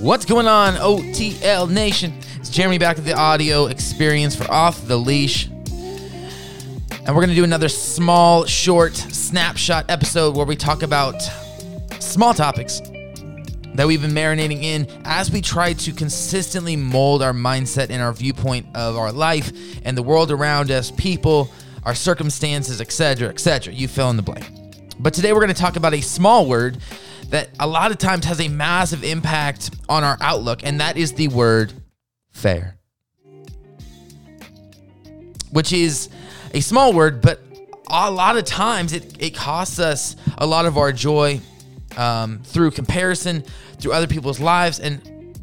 [0.00, 2.14] What's going on, OTL Nation?
[2.36, 5.46] It's Jeremy back at the audio experience for Off the Leash.
[5.46, 11.20] And we're going to do another small, short snapshot episode where we talk about
[11.98, 12.80] small topics
[13.74, 18.14] that we've been marinating in as we try to consistently mold our mindset and our
[18.14, 19.52] viewpoint of our life
[19.84, 21.52] and the world around us, people,
[21.84, 23.74] our circumstances, etc., etc.
[23.74, 24.50] You fill in the blank.
[24.98, 26.78] But today we're going to talk about a small word
[27.30, 31.12] that a lot of times has a massive impact on our outlook, and that is
[31.12, 31.72] the word
[32.32, 32.76] fair.
[35.50, 36.08] Which is
[36.52, 37.40] a small word, but
[37.88, 41.40] a lot of times it, it costs us a lot of our joy
[41.96, 43.44] um, through comparison,
[43.78, 44.78] through other people's lives.
[44.80, 45.36] And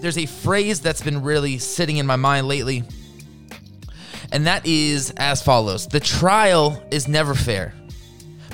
[0.00, 2.84] there's a phrase that's been really sitting in my mind lately,
[4.32, 7.74] and that is as follows The trial is never fair,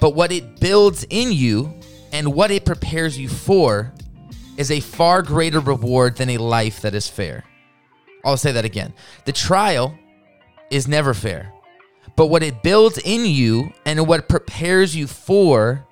[0.00, 1.74] but what it builds in you
[2.12, 3.92] and what it prepares you for
[4.56, 7.44] is a far greater reward than a life that is fair.
[8.24, 8.92] I'll say that again.
[9.24, 9.98] The trial
[10.70, 11.52] is never fair,
[12.14, 15.86] but what it builds in you and what prepares you for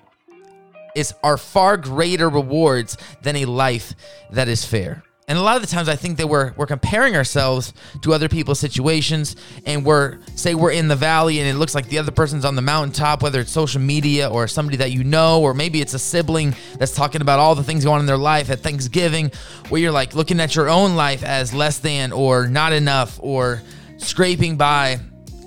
[0.95, 3.95] is are far greater rewards than a life
[4.29, 5.03] that is fair.
[5.27, 8.27] And a lot of the times I think that we're we're comparing ourselves to other
[8.27, 12.11] people's situations and we're say we're in the valley and it looks like the other
[12.11, 15.79] person's on the mountaintop, whether it's social media or somebody that you know, or maybe
[15.79, 18.59] it's a sibling that's talking about all the things going on in their life at
[18.59, 19.31] Thanksgiving,
[19.69, 23.61] where you're like looking at your own life as less than or not enough or
[23.97, 24.99] scraping by.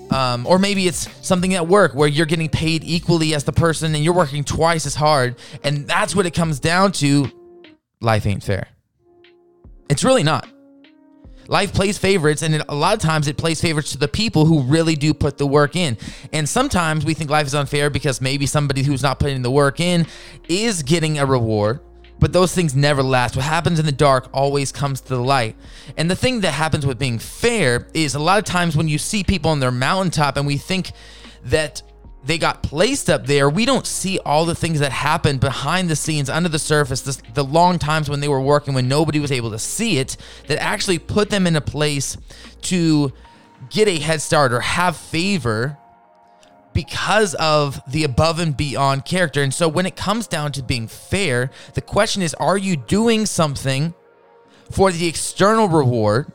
[0.09, 3.93] Um, or maybe it's something at work where you're getting paid equally as the person
[3.95, 5.35] and you're working twice as hard.
[5.63, 7.31] And that's what it comes down to.
[8.01, 8.67] Life ain't fair.
[9.89, 10.47] It's really not.
[11.47, 14.45] Life plays favorites, and it, a lot of times it plays favorites to the people
[14.45, 15.97] who really do put the work in.
[16.33, 19.79] And sometimes we think life is unfair because maybe somebody who's not putting the work
[19.79, 20.07] in
[20.49, 21.81] is getting a reward,
[22.19, 23.35] but those things never last.
[23.35, 25.55] What happens in the dark always comes to the light.
[25.97, 28.97] And the thing that happens with being fair is a lot of times when you
[28.97, 30.93] see people on their mountaintop and we think
[31.43, 31.83] that
[32.25, 35.95] they got placed up there, we don't see all the things that happened behind the
[35.95, 39.31] scenes, under the surface, the, the, long times when they were working, when nobody was
[39.31, 42.17] able to see it, that actually put them in a place
[42.63, 43.13] to
[43.69, 45.77] get a head start or have favor
[46.73, 49.41] because of the above and beyond character.
[49.41, 53.25] And so when it comes down to being fair, the question is are you doing
[53.25, 53.93] something
[54.71, 56.31] for the external reward?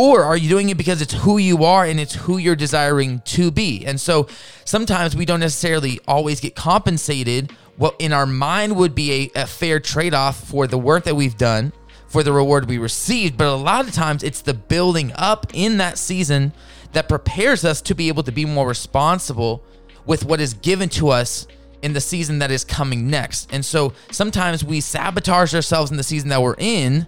[0.00, 3.20] Or are you doing it because it's who you are and it's who you're desiring
[3.26, 3.84] to be?
[3.84, 4.28] And so
[4.64, 9.46] sometimes we don't necessarily always get compensated what in our mind would be a, a
[9.46, 11.74] fair trade off for the work that we've done,
[12.08, 13.36] for the reward we received.
[13.36, 16.54] But a lot of times it's the building up in that season
[16.92, 19.62] that prepares us to be able to be more responsible
[20.06, 21.46] with what is given to us
[21.82, 23.52] in the season that is coming next.
[23.52, 27.06] And so sometimes we sabotage ourselves in the season that we're in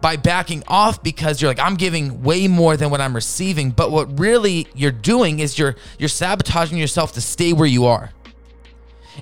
[0.00, 3.70] by backing off because you're like I'm giving way more than what I'm receiving.
[3.70, 8.12] But what really you're doing is you're you're sabotaging yourself to stay where you are.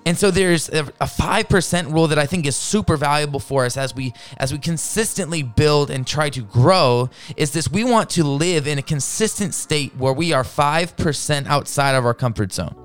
[0.05, 3.95] And so there's a 5% rule that I think is super valuable for us as
[3.95, 8.67] we as we consistently build and try to grow is this we want to live
[8.67, 12.84] in a consistent state where we are 5% outside of our comfort zone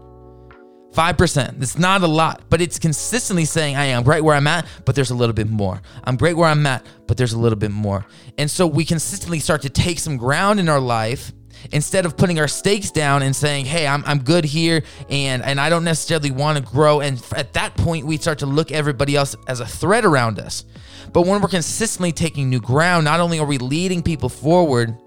[0.92, 1.62] 5%.
[1.62, 4.96] It's not a lot, but it's consistently saying, I am right where I'm at, but
[4.96, 5.82] there's a little bit more.
[6.04, 8.06] I'm great where I'm at, but there's a little bit more.
[8.38, 11.32] And so we consistently start to take some ground in our life
[11.72, 15.60] instead of putting our stakes down and saying, hey, I'm, I'm good here and, and
[15.60, 17.02] I don't necessarily want to grow.
[17.02, 20.66] And at that point, we start to look everybody else as a threat around us.
[21.14, 24.98] But when we're consistently taking new ground, not only are we leading people forward,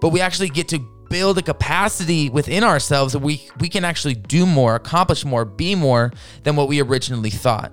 [0.00, 0.78] but we actually get to
[1.08, 5.74] build a capacity within ourselves that we we can actually do more, accomplish more, be
[5.74, 7.72] more than what we originally thought.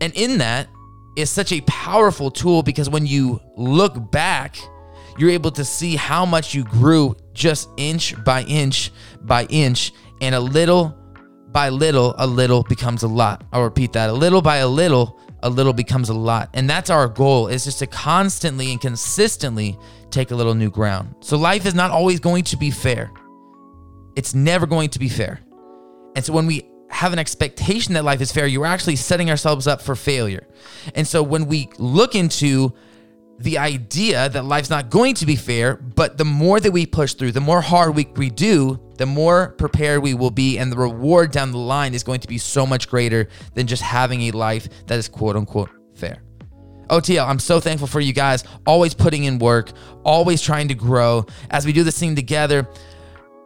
[0.00, 0.68] And in that
[1.16, 4.56] is such a powerful tool because when you look back,
[5.16, 8.90] you're able to see how much you grew just inch by inch
[9.22, 10.96] by inch and a little
[11.48, 13.44] by little a little becomes a lot.
[13.52, 14.10] I'll repeat that.
[14.10, 16.48] A little by a little a little becomes a lot.
[16.54, 19.78] And that's our goal is just to constantly and consistently
[20.10, 21.14] take a little new ground.
[21.20, 23.12] So life is not always going to be fair.
[24.16, 25.40] It's never going to be fair.
[26.16, 29.66] And so when we have an expectation that life is fair, you're actually setting ourselves
[29.66, 30.46] up for failure.
[30.94, 32.72] And so when we look into
[33.38, 37.14] the idea that life's not going to be fair, but the more that we push
[37.14, 40.76] through, the more hard we, we do, the more prepared we will be, and the
[40.76, 44.30] reward down the line is going to be so much greater than just having a
[44.30, 46.22] life that is quote unquote fair.
[46.90, 49.72] OTL, I'm so thankful for you guys, always putting in work,
[50.04, 51.26] always trying to grow.
[51.50, 52.68] As we do this thing together,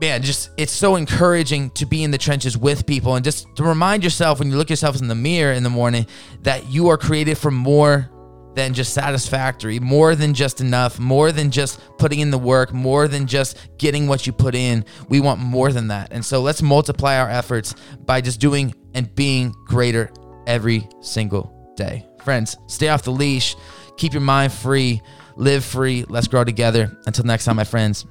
[0.00, 3.62] man, just it's so encouraging to be in the trenches with people and just to
[3.62, 6.06] remind yourself when you look yourself in the mirror in the morning
[6.42, 8.10] that you are created for more
[8.54, 13.08] than just satisfactory, more than just enough, more than just putting in the work, more
[13.08, 14.84] than just getting what you put in.
[15.08, 16.12] We want more than that.
[16.12, 17.74] And so let's multiply our efforts
[18.04, 20.10] by just doing and being greater
[20.46, 22.06] every single day.
[22.24, 23.54] Friends, stay off the leash,
[23.96, 25.00] keep your mind free,
[25.36, 26.04] live free.
[26.08, 26.98] Let's grow together.
[27.06, 28.06] Until next time, my friends,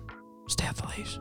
[0.48, 1.20] stay off the leash.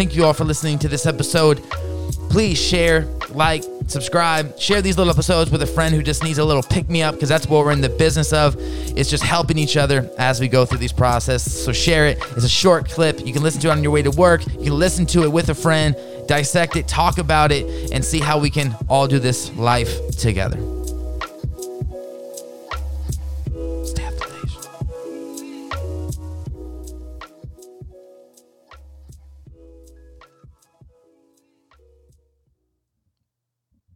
[0.00, 1.62] Thank you all for listening to this episode.
[2.30, 3.02] Please share,
[3.34, 6.88] like, subscribe, share these little episodes with a friend who just needs a little pick
[6.88, 8.56] me up because that's what we're in the business of.
[8.58, 11.52] It's just helping each other as we go through these processes.
[11.52, 12.16] So share it.
[12.34, 13.26] It's a short clip.
[13.26, 14.46] You can listen to it on your way to work.
[14.46, 15.94] You can listen to it with a friend,
[16.26, 20.79] dissect it, talk about it, and see how we can all do this life together.